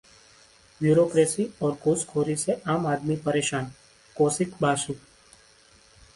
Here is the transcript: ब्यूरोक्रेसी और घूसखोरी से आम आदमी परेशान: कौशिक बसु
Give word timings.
ब्यूरोक्रेसी 0.81 1.45
और 1.63 1.77
घूसखोरी 1.83 2.35
से 2.45 2.59
आम 2.75 2.87
आदमी 2.93 3.15
परेशान: 3.27 3.71
कौशिक 4.17 4.55
बसु 4.61 4.93